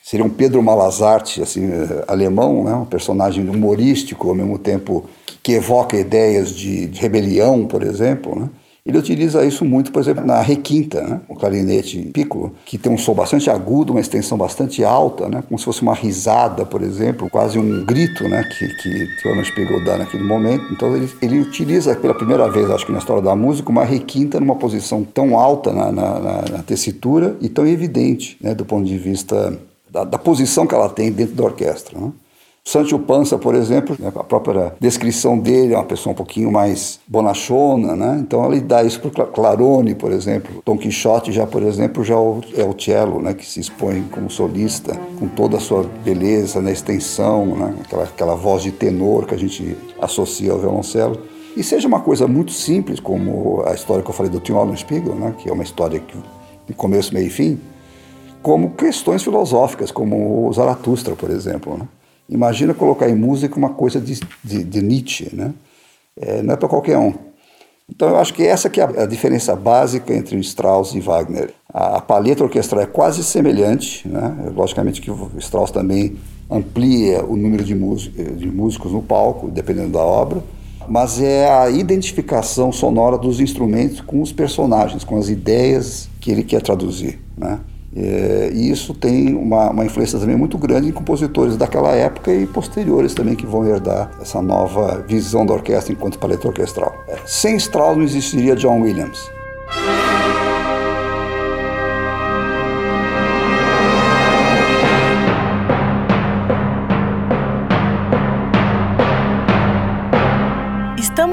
seria 0.01 0.25
um 0.25 0.29
Pedro 0.29 0.61
Malazarte, 0.61 1.41
assim, 1.41 1.69
eh, 1.71 2.05
alemão, 2.07 2.63
né, 2.63 2.73
um 2.73 2.85
personagem 2.85 3.47
humorístico, 3.49 4.29
ao 4.29 4.35
mesmo 4.35 4.57
tempo 4.57 5.05
que 5.41 5.53
evoca 5.53 5.97
ideias 5.97 6.55
de, 6.55 6.87
de 6.87 7.01
rebelião, 7.01 7.65
por 7.65 7.83
exemplo, 7.83 8.39
né? 8.39 8.49
Ele 8.89 8.97
utiliza 8.97 9.45
isso 9.45 9.63
muito, 9.63 9.91
por 9.91 10.01
exemplo, 10.01 10.25
na 10.25 10.41
requinta, 10.41 11.01
né? 11.03 11.21
o 11.29 11.35
clarinete 11.35 11.99
piccolo, 12.11 12.55
que 12.65 12.75
tem 12.75 12.91
um 12.91 12.97
som 12.97 13.13
bastante 13.13 13.47
agudo, 13.47 13.93
uma 13.93 13.99
extensão 14.01 14.35
bastante 14.35 14.83
alta, 14.83 15.29
né? 15.29 15.43
como 15.47 15.59
se 15.59 15.65
fosse 15.65 15.83
uma 15.83 15.93
risada, 15.93 16.65
por 16.65 16.81
exemplo, 16.81 17.29
quase 17.29 17.59
um 17.59 17.85
grito 17.85 18.27
né? 18.27 18.43
que, 18.43 18.67
que, 19.21 19.29
Alan 19.29 19.43
Spiegel 19.43 19.85
dá 19.85 19.95
naquele 19.95 20.23
momento. 20.23 20.73
Então 20.73 20.95
ele, 20.95 21.07
ele 21.21 21.39
utiliza 21.39 21.95
pela 21.95 22.15
primeira 22.15 22.49
vez, 22.49 22.67
acho 22.71 22.83
que 22.83 22.91
na 22.91 22.97
história 22.97 23.21
da 23.21 23.35
música, 23.35 23.69
uma 23.69 23.85
requinta 23.85 24.39
numa 24.39 24.55
posição 24.55 25.03
tão 25.03 25.37
alta 25.37 25.71
na, 25.71 25.91
na, 25.91 26.19
na, 26.19 26.41
na 26.51 26.63
tessitura 26.63 27.37
e 27.39 27.47
tão 27.47 27.67
evidente 27.67 28.37
né? 28.41 28.55
do 28.55 28.65
ponto 28.65 28.87
de 28.87 28.97
vista 28.97 29.55
da, 29.87 30.03
da 30.03 30.17
posição 30.17 30.65
que 30.65 30.73
ela 30.73 30.89
tem 30.89 31.11
dentro 31.11 31.35
da 31.35 31.43
orquestra. 31.43 31.99
Né? 31.99 32.11
Sancho 32.63 32.99
Panza, 32.99 33.37
por 33.37 33.55
exemplo, 33.55 33.95
né, 33.99 34.11
a 34.15 34.23
própria 34.23 34.73
descrição 34.79 35.39
dele 35.39 35.73
é 35.73 35.77
uma 35.77 35.85
pessoa 35.85 36.13
um 36.13 36.15
pouquinho 36.15 36.51
mais 36.51 36.99
bonachona, 37.07 37.95
né? 37.95 38.19
Então 38.21 38.45
ele 38.51 38.61
dá 38.61 38.83
isso 38.83 38.99
para 38.99 39.25
Clarone, 39.25 39.95
por 39.95 40.11
exemplo. 40.11 40.61
Don 40.65 40.77
Quixote 40.77 41.31
já, 41.31 41.47
por 41.47 41.63
exemplo, 41.63 42.03
já 42.03 42.13
é 42.13 42.63
o 42.63 42.79
cello, 42.79 43.21
né, 43.21 43.33
que 43.33 43.45
se 43.45 43.59
expõe 43.59 44.03
como 44.11 44.29
solista, 44.29 44.95
com 45.17 45.27
toda 45.27 45.57
a 45.57 45.59
sua 45.59 45.83
beleza, 46.03 46.61
né, 46.61 46.71
extensão, 46.71 47.45
né, 47.45 47.75
aquela, 47.81 48.03
aquela 48.03 48.35
voz 48.35 48.63
de 48.63 48.71
tenor 48.71 49.25
que 49.25 49.33
a 49.33 49.37
gente 49.37 49.75
associa 49.99 50.51
ao 50.51 50.59
violoncelo. 50.59 51.19
E 51.57 51.63
seja 51.63 51.87
uma 51.87 52.01
coisa 52.01 52.27
muito 52.27 52.51
simples, 52.51 52.99
como 52.99 53.63
a 53.65 53.73
história 53.73 54.03
que 54.03 54.09
eu 54.09 54.13
falei 54.13 54.31
do 54.31 54.39
Tim 54.39 54.53
Spiegel, 54.75 55.15
né, 55.15 55.33
que 55.37 55.49
é 55.49 55.51
uma 55.51 55.63
história 55.63 55.99
que, 55.99 56.73
começo, 56.75 57.13
meio 57.13 57.27
e 57.27 57.29
fim, 57.31 57.59
como 58.41 58.71
questões 58.71 59.23
filosóficas, 59.23 59.91
como 59.91 60.47
o 60.47 60.53
Zaratustra, 60.53 61.15
por 61.15 61.29
exemplo, 61.29 61.77
né? 61.77 61.87
Imagina 62.29 62.73
colocar 62.73 63.09
em 63.09 63.15
música 63.15 63.57
uma 63.57 63.69
coisa 63.69 63.99
de, 63.99 64.19
de, 64.43 64.63
de 64.63 64.81
Nietzsche, 64.81 65.29
né? 65.33 65.51
É, 66.15 66.41
não 66.43 66.53
é 66.53 66.57
para 66.57 66.69
qualquer 66.69 66.97
um. 66.97 67.13
Então 67.89 68.09
eu 68.09 68.17
acho 68.17 68.33
que 68.33 68.43
essa 68.43 68.69
que 68.69 68.79
é 68.79 68.83
a, 68.83 69.05
diferença 69.05 69.55
básica 69.55 70.13
entre 70.13 70.35
o 70.35 70.39
Strauss 70.39 70.93
e 70.93 70.99
Wagner. 70.99 71.51
A, 71.73 71.97
a 71.97 72.01
paleta 72.01 72.43
orquestral 72.43 72.81
é 72.81 72.85
quase 72.85 73.23
semelhante, 73.23 74.07
né? 74.07 74.51
Logicamente 74.55 75.01
que 75.01 75.09
o 75.09 75.31
Strauss 75.39 75.71
também 75.71 76.17
amplia 76.49 77.23
o 77.25 77.35
número 77.35 77.63
de, 77.63 77.73
de 77.73 78.47
músicos 78.47 78.91
no 78.91 79.01
palco, 79.01 79.49
dependendo 79.49 79.89
da 79.89 79.99
obra, 79.99 80.43
mas 80.87 81.21
é 81.21 81.49
a 81.49 81.69
identificação 81.69 82.71
sonora 82.71 83.17
dos 83.17 83.39
instrumentos 83.39 84.01
com 84.01 84.21
os 84.21 84.31
personagens, 84.31 85.03
com 85.03 85.17
as 85.17 85.29
ideias 85.29 86.09
que 86.19 86.31
ele 86.31 86.43
quer 86.43 86.61
traduzir, 86.61 87.19
né? 87.37 87.59
É, 87.95 88.51
e 88.53 88.69
isso 88.69 88.93
tem 88.93 89.33
uma, 89.33 89.71
uma, 89.71 89.85
influência 89.85 90.19
também 90.19 90.35
muito 90.35 90.57
grande 90.57 90.89
em 90.89 90.91
compositores 90.91 91.57
daquela 91.57 91.95
época 91.95 92.31
e 92.31 92.45
posteriores 92.45 93.15
também 93.15 93.35
que 93.35 93.47
vão 93.47 93.65
herdar 93.65 94.11
essa 94.21 94.41
nova 94.41 95.03
visão 95.07 95.45
da 95.45 95.53
orquestra 95.53 95.91
enquanto 95.91 96.19
paleta 96.19 96.47
orquestral. 96.47 96.93
É, 97.07 97.17
sem 97.25 97.55
Strauss 97.55 97.97
não 97.97 98.03
existiria 98.03 98.55
John 98.55 98.81
Williams. 98.81 99.38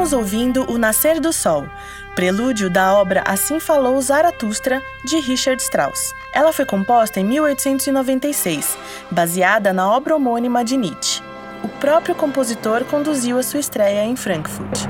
Estamos 0.06 0.24
ouvindo 0.24 0.70
O 0.70 0.78
Nascer 0.78 1.18
do 1.18 1.32
Sol, 1.32 1.68
prelúdio 2.14 2.70
da 2.70 2.94
obra 2.94 3.24
Assim 3.26 3.58
Falou 3.58 4.00
Zaratustra, 4.00 4.80
de 5.04 5.18
Richard 5.18 5.60
Strauss. 5.60 6.14
Ela 6.32 6.52
foi 6.52 6.64
composta 6.64 7.18
em 7.18 7.24
1896, 7.24 8.78
baseada 9.10 9.72
na 9.72 9.90
obra 9.90 10.14
homônima 10.14 10.64
de 10.64 10.76
Nietzsche. 10.76 11.20
O 11.60 11.68
próprio 11.80 12.14
compositor 12.14 12.84
conduziu 12.84 13.36
a 13.36 13.42
sua 13.42 13.58
estreia 13.58 14.04
em 14.04 14.14
Frankfurt. 14.14 14.84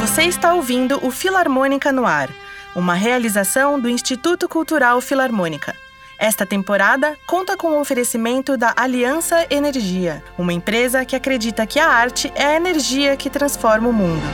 Você 0.00 0.22
está 0.22 0.54
ouvindo 0.54 0.98
o 1.04 1.10
Filarmônica 1.10 1.92
no 1.92 2.06
Ar, 2.06 2.30
uma 2.74 2.94
realização 2.94 3.78
do 3.78 3.90
Instituto 3.90 4.48
Cultural 4.48 4.98
Filarmônica. 5.02 5.76
Esta 6.18 6.44
temporada 6.44 7.16
conta 7.28 7.56
com 7.56 7.68
o 7.68 7.80
oferecimento 7.80 8.56
da 8.56 8.74
Aliança 8.76 9.46
Energia, 9.48 10.20
uma 10.36 10.52
empresa 10.52 11.04
que 11.04 11.14
acredita 11.14 11.64
que 11.64 11.78
a 11.78 11.86
arte 11.86 12.32
é 12.34 12.44
a 12.44 12.56
energia 12.56 13.16
que 13.16 13.30
transforma 13.30 13.88
o 13.88 13.92
mundo. 13.92 14.24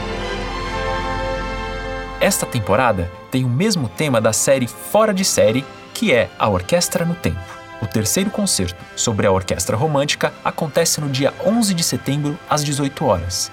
Esta 2.19 2.43
temporada 2.47 3.11
tem 3.29 3.45
o 3.45 3.49
mesmo 3.49 3.87
tema 3.87 4.19
da 4.19 4.33
série 4.33 4.65
Fora 4.65 5.13
de 5.13 5.23
Série, 5.23 5.63
que 5.93 6.11
é 6.11 6.27
a 6.39 6.49
Orquestra 6.49 7.05
no 7.05 7.13
Tempo. 7.13 7.37
O 7.79 7.85
terceiro 7.85 8.31
concerto 8.31 8.83
sobre 8.95 9.27
a 9.27 9.31
orquestra 9.31 9.77
romântica 9.77 10.33
acontece 10.43 10.99
no 10.99 11.07
dia 11.07 11.35
11 11.45 11.71
de 11.75 11.83
setembro, 11.83 12.35
às 12.49 12.63
18 12.63 13.05
horas. 13.05 13.51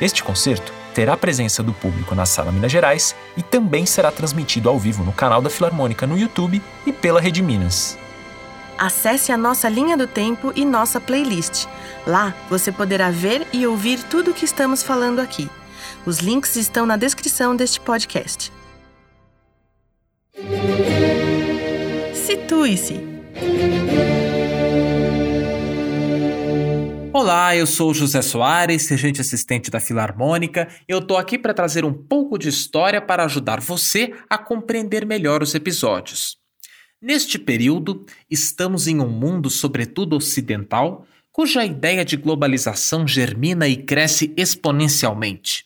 Este 0.00 0.24
concerto 0.24 0.72
terá 0.96 1.14
presença 1.14 1.62
do 1.62 1.74
público 1.74 2.14
na 2.14 2.24
Sala 2.24 2.50
Minas 2.50 2.72
Gerais 2.72 3.14
e 3.36 3.42
também 3.42 3.84
será 3.84 4.10
transmitido 4.10 4.70
ao 4.70 4.78
vivo 4.78 5.04
no 5.04 5.12
canal 5.12 5.42
da 5.42 5.50
Filarmônica 5.50 6.06
no 6.06 6.16
YouTube 6.16 6.62
e 6.86 6.92
pela 6.92 7.20
Rede 7.20 7.42
Minas. 7.42 7.98
Acesse 8.78 9.30
a 9.30 9.36
nossa 9.36 9.68
linha 9.68 9.94
do 9.94 10.06
tempo 10.06 10.54
e 10.56 10.64
nossa 10.64 10.98
playlist. 10.98 11.66
Lá 12.06 12.34
você 12.48 12.72
poderá 12.72 13.10
ver 13.10 13.46
e 13.52 13.66
ouvir 13.66 14.02
tudo 14.04 14.30
o 14.30 14.34
que 14.34 14.46
estamos 14.46 14.82
falando 14.82 15.20
aqui. 15.20 15.50
Os 16.06 16.20
links 16.20 16.56
estão 16.56 16.86
na 16.86 16.96
descrição 16.96 17.54
deste 17.54 17.78
podcast. 17.78 18.50
Situe-se. 22.14 23.04
Olá, 27.18 27.56
eu 27.56 27.66
sou 27.66 27.94
José 27.94 28.20
Soares, 28.20 28.86
regente 28.90 29.22
assistente 29.22 29.70
da 29.70 29.80
Filarmônica. 29.80 30.68
Eu 30.86 31.00
tô 31.00 31.16
aqui 31.16 31.38
para 31.38 31.54
trazer 31.54 31.82
um 31.82 31.90
pouco 31.90 32.36
de 32.36 32.50
história 32.50 33.00
para 33.00 33.24
ajudar 33.24 33.58
você 33.58 34.12
a 34.28 34.36
compreender 34.36 35.06
melhor 35.06 35.42
os 35.42 35.54
episódios. 35.54 36.36
Neste 37.00 37.38
período, 37.38 38.04
estamos 38.30 38.86
em 38.86 39.00
um 39.00 39.08
mundo, 39.08 39.48
sobretudo 39.48 40.14
ocidental, 40.14 41.06
cuja 41.32 41.64
ideia 41.64 42.04
de 42.04 42.18
globalização 42.18 43.08
germina 43.08 43.66
e 43.66 43.78
cresce 43.78 44.34
exponencialmente. 44.36 45.64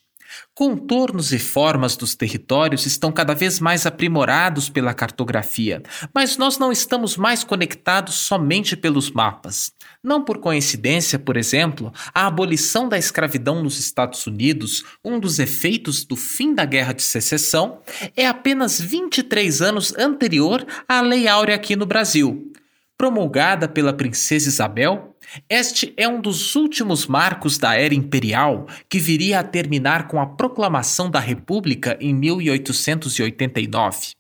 Contornos 0.61 1.33
e 1.33 1.39
formas 1.39 1.97
dos 1.97 2.15
territórios 2.15 2.85
estão 2.85 3.11
cada 3.11 3.33
vez 3.33 3.59
mais 3.61 3.87
aprimorados 3.87 4.69
pela 4.69 4.93
cartografia, 4.93 5.83
mas 6.15 6.37
nós 6.37 6.59
não 6.59 6.71
estamos 6.71 7.17
mais 7.17 7.43
conectados 7.43 8.17
somente 8.17 8.77
pelos 8.77 9.11
mapas. 9.11 9.73
Não 10.05 10.23
por 10.23 10.37
coincidência, 10.37 11.19
por 11.19 11.39
exemplo, 11.39 11.91
a 12.13 12.27
abolição 12.27 12.91
da 12.91 12.99
escravidão 12.99 13.63
nos 13.63 13.79
Estados 13.79 14.27
Unidos, 14.27 14.85
um 15.03 15.19
dos 15.19 15.39
efeitos 15.39 16.05
do 16.05 16.15
fim 16.15 16.55
da 16.55 16.67
Guerra 16.67 16.93
de 16.93 17.05
Secessão, 17.05 17.79
é 18.15 18.27
apenas 18.27 18.79
23 18.79 19.63
anos 19.63 19.97
anterior 19.97 20.67
à 20.87 21.01
Lei 21.01 21.27
Áurea 21.27 21.55
aqui 21.55 21.75
no 21.75 21.87
Brasil. 21.87 22.50
Promulgada 23.01 23.67
pela 23.67 23.95
Princesa 23.95 24.47
Isabel, 24.47 25.17
este 25.49 25.95
é 25.97 26.07
um 26.07 26.21
dos 26.21 26.55
últimos 26.55 27.07
marcos 27.07 27.57
da 27.57 27.75
era 27.75 27.95
imperial 27.95 28.67
que 28.91 28.99
viria 28.99 29.41
a 29.41 29.43
terminar 29.43 30.07
com 30.07 30.21
a 30.21 30.27
proclamação 30.27 31.11
da 31.11 31.19
República 31.19 31.97
em 31.99 32.13
1889. 32.13 34.11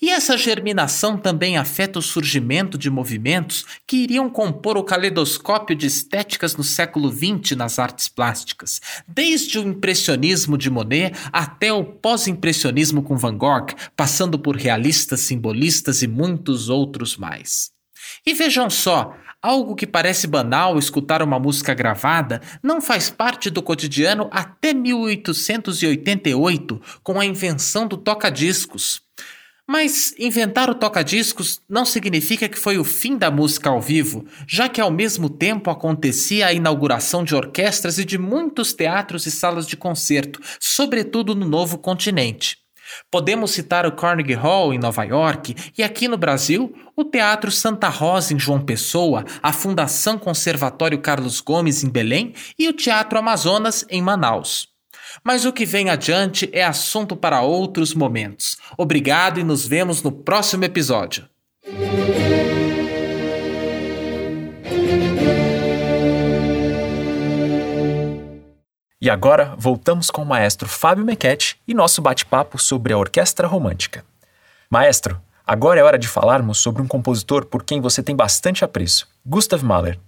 E 0.00 0.08
essa 0.08 0.38
germinação 0.38 1.18
também 1.18 1.58
afeta 1.58 1.98
o 1.98 2.02
surgimento 2.02 2.78
de 2.78 2.88
movimentos 2.88 3.66
que 3.86 3.98
iriam 3.98 4.30
compor 4.30 4.78
o 4.78 4.84
caleidoscópio 4.84 5.76
de 5.76 5.86
estéticas 5.86 6.56
no 6.56 6.64
século 6.64 7.12
XX 7.12 7.54
nas 7.54 7.78
artes 7.78 8.08
plásticas, 8.08 8.80
desde 9.06 9.58
o 9.58 9.68
impressionismo 9.68 10.56
de 10.56 10.70
Monet 10.70 11.14
até 11.30 11.70
o 11.74 11.84
pós-impressionismo 11.84 13.02
com 13.02 13.18
Van 13.18 13.36
Gogh, 13.36 13.66
passando 13.94 14.38
por 14.38 14.56
realistas, 14.56 15.20
simbolistas 15.20 16.00
e 16.00 16.06
muitos 16.06 16.70
outros 16.70 17.18
mais. 17.18 17.73
E 18.26 18.32
vejam 18.32 18.70
só, 18.70 19.14
Algo 19.44 19.76
que 19.76 19.86
parece 19.86 20.26
banal 20.26 20.78
escutar 20.78 21.20
uma 21.20 21.38
música 21.38 21.74
gravada 21.74 22.40
não 22.62 22.80
faz 22.80 23.10
parte 23.10 23.50
do 23.50 23.62
cotidiano 23.62 24.26
até 24.32 24.72
1888, 24.72 26.80
com 27.02 27.20
a 27.20 27.26
invenção 27.26 27.86
do 27.86 27.98
toca-discos. 27.98 29.02
Mas 29.68 30.14
inventar 30.18 30.70
o 30.70 30.74
toca-discos 30.74 31.60
não 31.68 31.84
significa 31.84 32.48
que 32.48 32.58
foi 32.58 32.78
o 32.78 32.84
fim 32.84 33.18
da 33.18 33.30
música 33.30 33.68
ao 33.68 33.82
vivo, 33.82 34.24
já 34.48 34.66
que 34.66 34.80
ao 34.80 34.90
mesmo 34.90 35.28
tempo 35.28 35.68
acontecia 35.68 36.46
a 36.46 36.54
inauguração 36.54 37.22
de 37.22 37.34
orquestras 37.34 37.98
e 37.98 38.04
de 38.06 38.16
muitos 38.16 38.72
teatros 38.72 39.26
e 39.26 39.30
salas 39.30 39.66
de 39.66 39.76
concerto, 39.76 40.40
sobretudo 40.58 41.34
no 41.34 41.46
novo 41.46 41.76
continente. 41.76 42.63
Podemos 43.10 43.50
citar 43.50 43.86
o 43.86 43.92
Carnegie 43.92 44.34
Hall 44.34 44.72
em 44.72 44.78
Nova 44.78 45.04
York 45.04 45.54
e 45.76 45.82
aqui 45.82 46.08
no 46.08 46.16
Brasil, 46.16 46.74
o 46.96 47.04
Teatro 47.04 47.50
Santa 47.50 47.88
Rosa 47.88 48.34
em 48.34 48.38
João 48.38 48.60
Pessoa, 48.60 49.24
a 49.42 49.52
Fundação 49.52 50.18
Conservatório 50.18 50.98
Carlos 50.98 51.40
Gomes 51.40 51.84
em 51.84 51.88
Belém 51.88 52.34
e 52.58 52.68
o 52.68 52.72
Teatro 52.72 53.18
Amazonas 53.18 53.84
em 53.88 54.02
Manaus. 54.02 54.68
Mas 55.22 55.44
o 55.44 55.52
que 55.52 55.64
vem 55.64 55.90
adiante 55.90 56.48
é 56.52 56.64
assunto 56.64 57.14
para 57.14 57.42
outros 57.42 57.94
momentos. 57.94 58.56
Obrigado 58.76 59.38
e 59.38 59.44
nos 59.44 59.66
vemos 59.66 60.02
no 60.02 60.10
próximo 60.10 60.64
episódio. 60.64 61.28
E 69.04 69.10
agora 69.10 69.54
voltamos 69.58 70.10
com 70.10 70.22
o 70.22 70.24
maestro 70.24 70.66
Fábio 70.66 71.04
Mequete 71.04 71.60
e 71.68 71.74
nosso 71.74 72.00
bate-papo 72.00 72.58
sobre 72.58 72.90
a 72.90 72.96
orquestra 72.96 73.46
romântica. 73.46 74.02
Maestro, 74.70 75.20
agora 75.46 75.78
é 75.78 75.82
hora 75.82 75.98
de 75.98 76.08
falarmos 76.08 76.56
sobre 76.56 76.80
um 76.80 76.86
compositor 76.86 77.44
por 77.44 77.64
quem 77.64 77.82
você 77.82 78.02
tem 78.02 78.16
bastante 78.16 78.64
apreço, 78.64 79.06
Gustav 79.26 79.62
Mahler. 79.62 80.00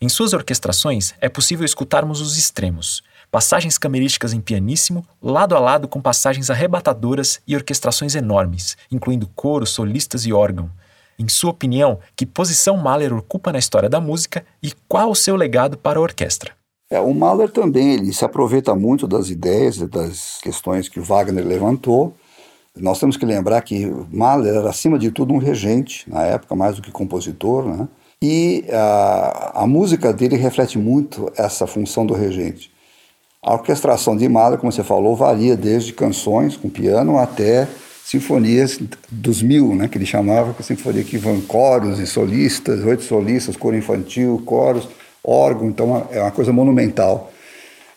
Em 0.00 0.08
suas 0.08 0.32
orquestrações 0.32 1.14
é 1.20 1.28
possível 1.28 1.64
escutarmos 1.64 2.20
os 2.20 2.38
extremos, 2.38 3.02
passagens 3.28 3.76
camerísticas 3.76 4.32
em 4.32 4.40
pianíssimo, 4.40 5.04
lado 5.20 5.56
a 5.56 5.58
lado 5.58 5.88
com 5.88 6.00
passagens 6.00 6.48
arrebatadoras 6.48 7.40
e 7.44 7.56
orquestrações 7.56 8.14
enormes, 8.14 8.76
incluindo 8.88 9.28
coro, 9.34 9.66
solistas 9.66 10.26
e 10.26 10.32
órgão. 10.32 10.70
Em 11.18 11.28
sua 11.28 11.50
opinião, 11.50 11.98
que 12.14 12.24
posição 12.24 12.76
Mahler 12.76 13.14
ocupa 13.14 13.50
na 13.50 13.58
história 13.58 13.88
da 13.88 14.00
música 14.00 14.46
e 14.62 14.72
qual 14.86 15.10
o 15.10 15.16
seu 15.16 15.34
legado 15.34 15.76
para 15.76 15.98
a 15.98 16.02
orquestra? 16.02 16.52
É, 16.90 17.00
o 17.00 17.14
Mahler 17.14 17.50
também 17.50 17.94
ele 17.94 18.12
se 18.12 18.24
aproveita 18.24 18.74
muito 18.74 19.06
das 19.06 19.30
ideias 19.30 19.76
e 19.78 19.86
das 19.86 20.38
questões 20.42 20.88
que 20.88 21.00
Wagner 21.00 21.44
levantou. 21.44 22.14
Nós 22.76 22.98
temos 22.98 23.16
que 23.16 23.24
lembrar 23.24 23.62
que 23.62 23.86
Mahler 24.12 24.54
era, 24.54 24.70
acima 24.70 24.98
de 24.98 25.10
tudo, 25.10 25.32
um 25.32 25.38
regente, 25.38 26.08
na 26.10 26.22
época, 26.24 26.54
mais 26.54 26.76
do 26.76 26.82
que 26.82 26.90
compositor, 26.90 27.64
né? 27.64 27.88
e 28.20 28.64
a, 28.70 29.62
a 29.62 29.66
música 29.66 30.12
dele 30.12 30.36
reflete 30.36 30.78
muito 30.78 31.30
essa 31.36 31.66
função 31.66 32.04
do 32.04 32.14
regente. 32.14 32.72
A 33.42 33.52
orquestração 33.52 34.16
de 34.16 34.28
Mahler, 34.28 34.58
como 34.58 34.72
você 34.72 34.82
falou, 34.82 35.14
varia 35.14 35.56
desde 35.56 35.92
canções 35.92 36.56
com 36.56 36.68
piano 36.68 37.18
até 37.18 37.68
sinfonias 38.04 38.78
dos 39.10 39.42
mil, 39.42 39.74
né, 39.74 39.88
que 39.88 39.96
ele 39.98 40.06
chamava, 40.06 40.52
que 40.52 40.62
sinfonia 40.62 41.04
que 41.04 41.16
vão 41.16 41.40
coros 41.40 41.98
e 41.98 42.06
solistas, 42.06 42.84
oito 42.84 43.02
solistas, 43.02 43.56
coro 43.56 43.76
infantil, 43.76 44.42
coros 44.44 44.88
órgão, 45.24 45.68
então 45.68 46.06
é 46.10 46.20
uma 46.20 46.30
coisa 46.30 46.52
monumental. 46.52 47.32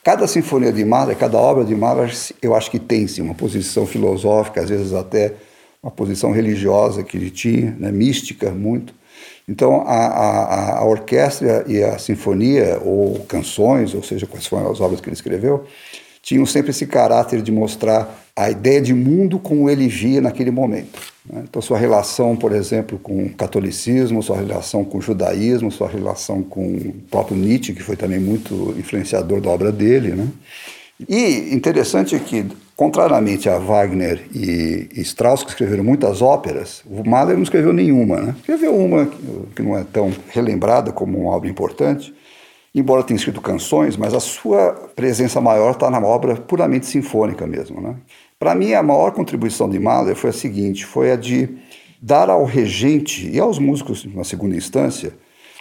Cada 0.03 0.25
sinfonia 0.25 0.71
de 0.71 0.85
Mahler, 0.85 1.17
cada 1.17 1.37
obra 1.37 1.65
de 1.65 1.75
Mahler, 1.75 2.13
eu 2.41 2.55
acho 2.55 2.71
que 2.71 2.79
tem 2.79 3.05
sim 3.07 3.21
uma 3.21 3.35
posição 3.35 3.85
filosófica, 3.85 4.61
às 4.61 4.69
vezes 4.69 4.93
até 4.93 5.33
uma 5.83 5.91
posição 5.91 6.31
religiosa 6.31 7.03
que 7.03 7.17
ele 7.17 7.29
tinha, 7.29 7.75
né, 7.77 7.91
mística 7.91 8.51
muito. 8.51 8.93
Então 9.47 9.81
a, 9.81 10.07
a, 10.07 10.79
a, 10.79 10.85
orquestra 10.85 11.63
e 11.67 11.83
a 11.83 11.97
sinfonia, 11.97 12.81
ou 12.83 13.19
canções, 13.25 13.93
ou 13.93 14.03
seja, 14.03 14.25
quais 14.25 14.45
foram 14.45 14.71
as 14.71 14.79
obras 14.79 14.99
que 14.99 15.07
ele 15.07 15.15
escreveu, 15.15 15.65
tinham 16.27 16.45
sempre 16.45 16.71
esse 16.71 16.85
caráter 16.85 17.41
de 17.41 17.53
mostrar 17.53 18.21
a 18.35 18.51
ideia 18.51 18.81
de 18.81 18.93
mundo 18.93 19.39
como 19.39 19.69
ele 19.69 19.87
via 19.87 20.19
naquele 20.19 20.51
momento. 20.51 20.99
Né? 21.25 21.43
Então, 21.47 21.61
sua 21.61 21.77
relação, 21.77 22.35
por 22.35 22.51
exemplo, 22.51 22.99
com 22.99 23.23
o 23.23 23.29
catolicismo, 23.29 24.21
sua 24.21 24.35
relação 24.35 24.83
com 24.83 24.97
o 24.97 25.01
judaísmo, 25.01 25.71
sua 25.71 25.87
relação 25.87 26.43
com 26.43 26.67
o 26.67 26.93
próprio 27.09 27.37
Nietzsche, 27.37 27.71
que 27.71 27.81
foi 27.81 27.95
também 27.95 28.19
muito 28.19 28.75
influenciador 28.77 29.39
da 29.39 29.49
obra 29.49 29.71
dele. 29.71 30.15
Né? 30.15 30.27
E 31.07 31.55
interessante 31.55 32.19
que, 32.19 32.45
contrariamente 32.75 33.47
a 33.47 33.57
Wagner 33.57 34.21
e 34.35 34.89
Strauss, 34.97 35.43
que 35.43 35.51
escreveram 35.51 35.85
muitas 35.85 36.21
óperas, 36.21 36.83
o 36.85 37.09
Mahler 37.09 37.37
não 37.37 37.43
escreveu 37.43 37.71
nenhuma. 37.71 38.19
Né? 38.19 38.35
Escreveu 38.37 38.75
uma 38.75 39.09
que 39.55 39.61
não 39.61 39.77
é 39.77 39.85
tão 39.85 40.11
relembrada 40.27 40.91
como 40.91 41.21
uma 41.21 41.31
obra 41.31 41.49
importante, 41.49 42.13
embora 42.73 43.03
tenha 43.03 43.17
escrito 43.17 43.41
canções, 43.41 43.97
mas 43.97 44.13
a 44.13 44.19
sua 44.19 44.73
presença 44.95 45.41
maior 45.41 45.71
está 45.71 45.89
na 45.89 45.99
obra 45.99 46.35
puramente 46.35 46.85
sinfônica 46.85 47.45
mesmo. 47.47 47.81
Né? 47.81 47.95
Para 48.39 48.53
mim, 48.53 48.73
a 48.73 48.83
maior 48.83 49.11
contribuição 49.11 49.69
de 49.69 49.79
Mahler 49.79 50.15
foi 50.15 50.29
a 50.29 50.33
seguinte: 50.33 50.85
foi 50.85 51.11
a 51.11 51.15
de 51.15 51.49
dar 52.01 52.29
ao 52.29 52.45
regente 52.45 53.29
e 53.29 53.39
aos 53.39 53.57
músicos, 53.57 54.05
na 54.13 54.23
segunda 54.23 54.55
instância, 54.55 55.13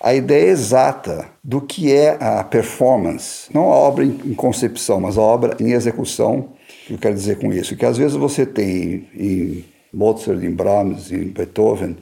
a 0.03 0.15
ideia 0.15 0.51
exata 0.51 1.27
do 1.43 1.61
que 1.61 1.93
é 1.93 2.19
a 2.21 2.45
performance, 2.45 3.49
não 3.53 3.73
a 3.73 3.77
obra 3.77 4.05
em 4.05 4.35
concepção, 4.35 5.01
mas 5.01 5.17
a 5.17 5.23
obra 5.23 5.57
em 5.59 5.73
execução. 5.73 6.51
O 6.85 6.87
que 6.87 6.93
eu 6.93 6.99
quero 6.99 7.15
dizer 7.15 7.39
com 7.39 7.53
isso? 7.53 7.75
Que 7.75 7.87
às 7.87 7.97
vezes 7.97 8.17
você 8.17 8.45
tem 8.45 9.09
em 9.15 9.65
Mozart, 9.93 10.43
em 10.43 10.51
Brahms, 10.51 11.11
em 11.11 11.25
Beethoven, 11.25 11.97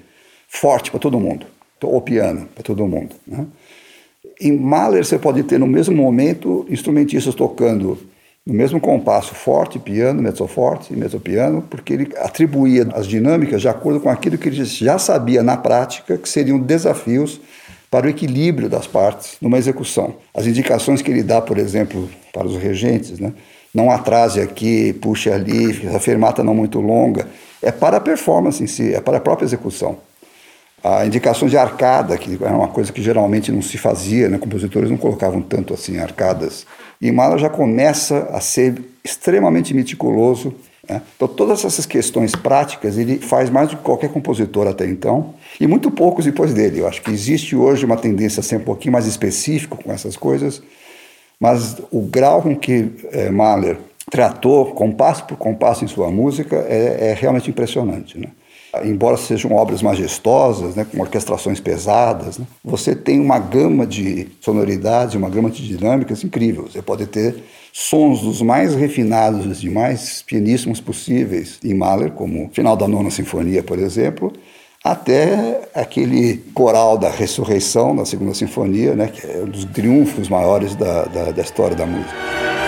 forte 0.48 0.90
para 0.90 1.00
todo 1.00 1.18
mundo, 1.20 1.46
ou 1.82 2.00
piano 2.00 2.48
para 2.54 2.64
todo 2.64 2.86
mundo. 2.86 3.14
Né? 3.26 3.46
Em 4.40 4.52
Mahler 4.56 5.04
você 5.04 5.18
pode 5.18 5.42
ter 5.42 5.58
no 5.58 5.66
mesmo 5.66 5.94
momento 5.94 6.66
instrumentistas 6.68 7.34
tocando 7.34 7.98
no 8.46 8.52
mesmo 8.52 8.78
compasso 8.78 9.34
forte, 9.34 9.78
piano, 9.78 10.22
mezzo 10.22 10.46
forte 10.46 10.92
e 10.92 10.96
mezzo 10.96 11.18
piano, 11.18 11.64
porque 11.70 11.94
ele 11.94 12.12
atribuía 12.18 12.86
as 12.92 13.06
dinâmicas 13.06 13.62
de 13.62 13.68
acordo 13.68 14.00
com 14.00 14.10
aquilo 14.10 14.36
que 14.36 14.48
ele 14.48 14.64
já 14.64 14.98
sabia 14.98 15.42
na 15.42 15.56
prática 15.56 16.18
que 16.18 16.28
seriam 16.28 16.58
desafios 16.58 17.40
para 17.90 18.06
o 18.06 18.10
equilíbrio 18.10 18.68
das 18.68 18.86
partes 18.86 19.36
numa 19.40 19.56
execução. 19.56 20.16
As 20.34 20.46
indicações 20.46 21.00
que 21.00 21.10
ele 21.10 21.22
dá, 21.22 21.40
por 21.40 21.56
exemplo, 21.56 22.10
para 22.32 22.46
os 22.46 22.56
regentes, 22.56 23.18
né? 23.18 23.32
não 23.72 23.90
atrase 23.90 24.40
aqui, 24.40 24.92
puxe 24.92 25.30
ali, 25.30 25.88
a 25.94 25.98
fermata 25.98 26.44
não 26.44 26.54
muito 26.54 26.80
longa, 26.80 27.26
é 27.62 27.72
para 27.72 27.96
a 27.96 28.00
performance 28.00 28.62
em 28.62 28.66
si, 28.66 28.92
é 28.92 29.00
para 29.00 29.16
a 29.16 29.20
própria 29.20 29.46
execução. 29.46 29.96
A 30.84 31.06
indicação 31.06 31.48
de 31.48 31.56
arcada, 31.56 32.18
que 32.18 32.38
era 32.42 32.54
uma 32.54 32.68
coisa 32.68 32.92
que 32.92 33.00
geralmente 33.02 33.50
não 33.50 33.62
se 33.62 33.78
fazia, 33.78 34.28
né? 34.28 34.36
compositores 34.36 34.90
não 34.90 34.98
colocavam 34.98 35.40
tanto 35.40 35.72
assim 35.72 35.96
arcadas. 35.96 36.66
E 37.00 37.10
Mahler 37.10 37.38
já 37.38 37.48
começa 37.48 38.28
a 38.30 38.38
ser 38.38 38.82
extremamente 39.02 39.72
meticuloso. 39.72 40.54
Né? 40.86 41.00
Então, 41.16 41.26
todas 41.26 41.64
essas 41.64 41.86
questões 41.86 42.32
práticas 42.32 42.98
ele 42.98 43.18
faz 43.18 43.48
mais 43.48 43.70
do 43.70 43.78
que 43.78 43.82
qualquer 43.82 44.10
compositor 44.10 44.66
até 44.66 44.86
então, 44.86 45.34
e 45.58 45.66
muito 45.66 45.90
poucos 45.90 46.26
depois 46.26 46.52
dele. 46.52 46.80
Eu 46.80 46.86
acho 46.86 47.00
que 47.00 47.10
existe 47.10 47.56
hoje 47.56 47.86
uma 47.86 47.96
tendência 47.96 48.40
a 48.40 48.42
ser 48.42 48.56
um 48.56 48.64
pouquinho 48.64 48.92
mais 48.92 49.06
específico 49.06 49.82
com 49.82 49.90
essas 49.90 50.18
coisas, 50.18 50.62
mas 51.40 51.76
o 51.90 52.02
grau 52.02 52.42
com 52.42 52.54
que 52.54 52.90
é, 53.10 53.30
Mahler 53.30 53.78
tratou, 54.10 54.66
compasso 54.74 55.24
por 55.24 55.38
compasso 55.38 55.82
em 55.82 55.88
sua 55.88 56.10
música, 56.10 56.56
é, 56.68 57.10
é 57.10 57.16
realmente 57.18 57.48
impressionante. 57.48 58.18
Né? 58.18 58.28
Embora 58.84 59.16
sejam 59.16 59.52
obras 59.52 59.82
majestosas, 59.82 60.74
né, 60.74 60.84
com 60.84 61.00
orquestrações 61.00 61.60
pesadas, 61.60 62.38
né, 62.38 62.46
você 62.64 62.94
tem 62.94 63.20
uma 63.20 63.38
gama 63.38 63.86
de 63.86 64.28
sonoridades, 64.40 65.14
uma 65.14 65.28
gama 65.28 65.50
de 65.50 65.66
dinâmicas 65.66 66.24
incrível. 66.24 66.64
Você 66.70 66.82
pode 66.82 67.06
ter 67.06 67.36
sons 67.72 68.20
dos 68.20 68.40
mais 68.40 68.74
refinados 68.74 69.62
e 69.62 69.68
mais 69.68 70.22
pianíssimos 70.22 70.80
possíveis 70.80 71.58
em 71.64 71.74
Mahler, 71.74 72.12
como 72.12 72.46
o 72.46 72.50
final 72.50 72.76
da 72.76 72.88
Nona 72.88 73.10
Sinfonia, 73.10 73.62
por 73.62 73.78
exemplo, 73.78 74.32
até 74.82 75.62
aquele 75.74 76.36
coral 76.54 76.98
da 76.98 77.10
ressurreição 77.10 77.94
na 77.94 78.04
Segunda 78.04 78.34
Sinfonia, 78.34 78.94
né, 78.94 79.08
que 79.08 79.26
é 79.26 79.42
um 79.42 79.48
dos 79.48 79.64
triunfos 79.64 80.28
maiores 80.28 80.74
da, 80.74 81.04
da, 81.04 81.30
da 81.30 81.42
história 81.42 81.74
da 81.74 81.86
música. 81.86 82.63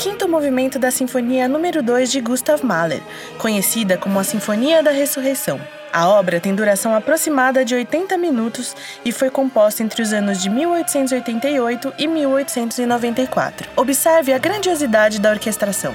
Quinto 0.00 0.26
movimento 0.26 0.78
da 0.78 0.90
Sinfonia 0.90 1.46
número 1.46 1.82
2 1.82 2.10
de 2.10 2.22
Gustav 2.22 2.64
Mahler, 2.64 3.02
conhecida 3.36 3.98
como 3.98 4.18
a 4.18 4.24
Sinfonia 4.24 4.82
da 4.82 4.90
Ressurreição. 4.90 5.60
A 5.92 6.08
obra 6.08 6.40
tem 6.40 6.54
duração 6.54 6.94
aproximada 6.94 7.66
de 7.66 7.74
80 7.74 8.16
minutos 8.16 8.74
e 9.04 9.12
foi 9.12 9.28
composta 9.28 9.82
entre 9.82 10.00
os 10.00 10.14
anos 10.14 10.40
de 10.40 10.48
1888 10.48 11.92
e 11.98 12.06
1894. 12.06 13.68
Observe 13.76 14.32
a 14.32 14.38
grandiosidade 14.38 15.20
da 15.20 15.28
orquestração. 15.28 15.92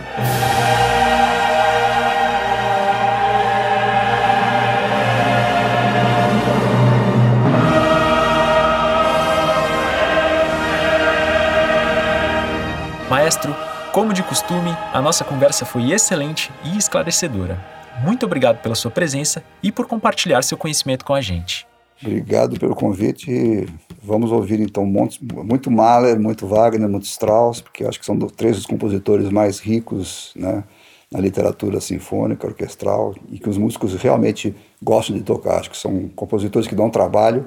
Maestro, 13.10 13.56
como 13.95 14.12
de 14.12 14.21
costume, 14.23 14.71
a 14.91 15.01
nossa 15.01 15.23
conversa 15.23 15.65
foi 15.65 15.93
excelente 15.93 16.51
e 16.65 16.77
esclarecedora. 16.77 17.58
Muito 18.03 18.25
obrigado 18.25 18.62
pela 18.62 18.75
sua 18.75 18.91
presença 18.91 19.41
e 19.63 19.71
por 19.71 19.88
compartilhar 19.88 20.41
seu 20.41 20.58
conhecimento 20.58 21.05
com 21.05 21.13
a 21.13 21.21
gente. 21.21 21.65
Obrigado 22.01 22.60
pelo 22.60 22.75
convite. 22.75 23.65
Vamos 24.03 24.34
ouvir 24.34 24.60
então 24.60 24.86
muito 24.86 25.71
Mahler, 25.71 26.19
muito 26.19 26.45
Wagner, 26.45 26.89
muito 26.89 27.05
Strauss, 27.05 27.62
porque 27.62 27.86
acho 27.86 27.97
que 27.97 28.05
são 28.05 28.19
três 28.19 28.58
dos 28.58 28.65
compositores 28.65 29.29
mais 29.29 29.60
ricos 29.60 30.34
né, 30.36 30.65
na 31.10 31.21
literatura 31.21 31.79
sinfônica, 31.79 32.45
orquestral, 32.45 33.15
e 33.31 33.39
que 33.39 33.49
os 33.49 33.58
músicos 33.58 33.93
realmente 33.95 34.53
gostam 34.84 35.15
de 35.15 35.23
tocar. 35.23 35.62
Acho 35.62 35.71
que 35.71 35.77
são 35.77 36.10
compositores 36.10 36.67
que 36.67 36.75
dão 36.75 36.89
trabalho, 36.89 37.45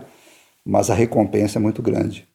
mas 0.64 0.88
a 0.88 0.94
recompensa 0.94 1.58
é 1.58 1.60
muito 1.60 1.82
grande. 1.82 2.26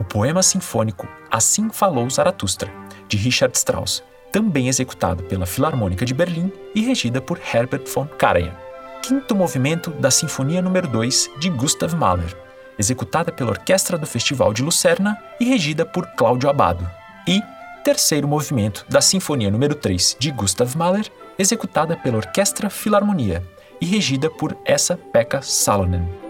O 0.00 0.04
poema 0.04 0.42
sinfônico 0.42 1.06
Assim 1.30 1.68
Falou 1.68 2.08
Zaratustra, 2.08 2.72
de 3.06 3.18
Richard 3.18 3.54
Strauss, 3.54 4.02
também 4.34 4.66
executado 4.66 5.22
pela 5.22 5.46
Filarmônica 5.46 6.04
de 6.04 6.12
Berlim 6.12 6.50
e 6.74 6.80
regida 6.80 7.20
por 7.20 7.38
Herbert 7.38 7.86
von 7.86 8.04
Karajan. 8.04 8.52
Quinto 9.00 9.32
movimento 9.32 9.90
da 9.92 10.10
Sinfonia 10.10 10.60
número 10.60 10.88
2 10.88 11.30
de 11.38 11.48
Gustav 11.48 11.94
Mahler, 11.94 12.36
executada 12.76 13.30
pela 13.30 13.50
Orquestra 13.50 13.96
do 13.96 14.08
Festival 14.08 14.52
de 14.52 14.60
Lucerna 14.60 15.16
e 15.38 15.44
regida 15.44 15.86
por 15.86 16.04
Cláudio 16.16 16.50
Abado. 16.50 16.84
E 17.28 17.40
terceiro 17.84 18.26
movimento 18.26 18.84
da 18.88 19.00
Sinfonia 19.00 19.52
número 19.52 19.76
3 19.76 20.16
de 20.18 20.32
Gustav 20.32 20.76
Mahler, 20.76 21.08
executada 21.38 21.96
pela 21.96 22.16
Orquestra 22.16 22.68
Filarmonia 22.68 23.40
e 23.80 23.86
regida 23.86 24.28
por 24.28 24.56
essa 24.64 24.96
Pekka 24.96 25.42
Salonen. 25.42 26.23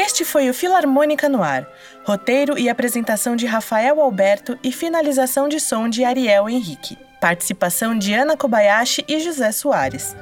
Este 0.00 0.24
foi 0.24 0.48
o 0.48 0.54
Filarmônica 0.54 1.28
no 1.28 1.42
Ar. 1.42 1.66
Roteiro 2.04 2.56
e 2.56 2.68
apresentação 2.68 3.34
de 3.34 3.46
Rafael 3.46 4.00
Alberto 4.00 4.56
e 4.62 4.70
finalização 4.70 5.48
de 5.48 5.58
som 5.58 5.88
de 5.88 6.04
Ariel 6.04 6.48
Henrique. 6.48 6.96
Participação 7.20 7.98
de 7.98 8.14
Ana 8.14 8.36
Kobayashi 8.36 9.04
e 9.08 9.18
José 9.18 9.50
Soares. 9.50 10.16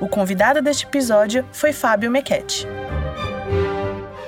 O 0.00 0.08
convidado 0.08 0.60
deste 0.60 0.84
episódio 0.84 1.46
foi 1.52 1.72
Fábio 1.72 2.10
Mequete. 2.10 2.66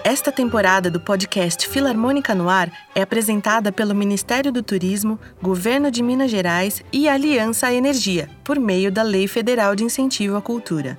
Esta 0.05 0.33
temporada 0.33 0.91
do 0.91 0.99
podcast 0.99 1.69
Filarmônica 1.69 2.35
no 2.35 2.49
Ar 2.49 2.73
é 2.93 3.03
apresentada 3.03 3.71
pelo 3.71 3.95
Ministério 3.95 4.51
do 4.51 4.61
Turismo, 4.61 5.17
Governo 5.41 5.93
de 5.93 6.03
Minas 6.03 6.29
Gerais 6.29 6.83
e 6.93 7.09
Aliança 7.09 7.69
à 7.69 7.73
Energia, 7.73 8.29
por 8.43 8.59
meio 8.59 8.91
da 8.91 9.05
Lei 9.05 9.29
Federal 9.29 9.77
de 9.77 9.85
Incentivo 9.85 10.37
à 10.37 10.43
Cultura. 10.43 10.99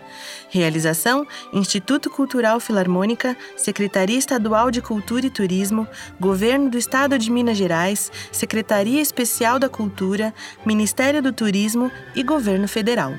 Realização: 0.50 1.28
Instituto 1.52 2.10
Cultural 2.10 2.62
Filarmônica, 2.62 3.36
Secretaria 3.58 4.18
Estadual 4.18 4.72
de 4.72 4.82
Cultura 4.82 5.26
e 5.26 5.30
Turismo, 5.30 5.86
Governo 6.18 6.70
do 6.70 6.78
Estado 6.78 7.20
de 7.20 7.30
Minas 7.30 7.58
Gerais, 7.58 8.10
Secretaria 8.32 9.02
Especial 9.02 9.60
da 9.60 9.68
Cultura, 9.68 10.34
Ministério 10.66 11.22
do 11.22 11.34
Turismo 11.34 11.92
e 12.16 12.24
Governo 12.24 12.70
Federal. 12.70 13.14